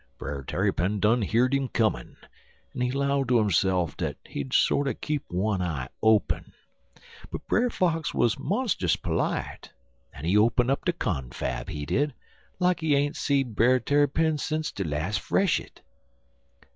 [0.17, 2.17] Brer Tarrypin done heerd 'im comin',
[2.73, 6.53] en he 'low ter hisse'f dat he'd sorter keep one eye open;
[7.31, 9.69] but Brer Fox wuz monstus perlite,
[10.15, 12.15] en he open up de confab, he did,
[12.57, 15.81] like he ain't see Brer Tarrypin sence de las' freshit.